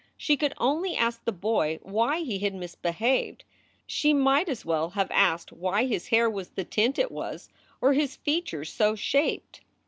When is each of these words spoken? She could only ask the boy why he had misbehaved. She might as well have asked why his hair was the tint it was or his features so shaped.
She 0.17 0.35
could 0.35 0.55
only 0.57 0.95
ask 0.95 1.23
the 1.23 1.31
boy 1.31 1.77
why 1.83 2.21
he 2.21 2.39
had 2.39 2.55
misbehaved. 2.55 3.43
She 3.85 4.13
might 4.13 4.49
as 4.49 4.65
well 4.65 4.89
have 4.89 5.11
asked 5.11 5.51
why 5.51 5.85
his 5.85 6.07
hair 6.07 6.27
was 6.27 6.49
the 6.49 6.63
tint 6.65 6.97
it 6.97 7.11
was 7.11 7.49
or 7.81 7.93
his 7.93 8.15
features 8.15 8.73
so 8.73 8.95
shaped. 8.95 9.61